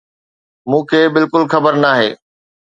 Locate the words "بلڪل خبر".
1.13-1.73